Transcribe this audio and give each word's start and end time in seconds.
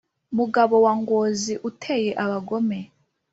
mugabo 0.37 0.75
wa 0.85 0.93
ngozi 1.01 1.53
uteye 1.69 2.09
abagome 2.23 2.79